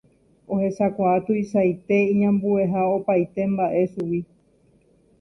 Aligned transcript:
ohechakuaa 0.53 1.19
tuichaite 1.25 1.97
iñambueha 2.13 2.79
opaite 2.95 3.41
mba'e 3.53 3.81
chugui 3.93 4.21